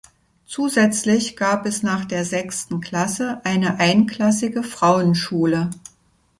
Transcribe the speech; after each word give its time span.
Zusätzlich 0.47 1.35
gab 1.37 1.67
es 1.67 1.83
nach 1.83 2.05
der 2.05 2.25
sechsten 2.25 2.81
Klasse 2.81 3.39
eine 3.43 3.79
einklassige 3.79 4.63
Frauenschule. 4.63 5.69